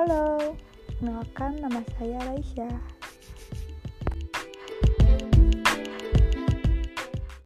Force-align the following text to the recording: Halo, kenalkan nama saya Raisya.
Halo, 0.00 0.56
kenalkan 0.96 1.60
nama 1.60 1.84
saya 2.00 2.16
Raisya. 2.32 2.72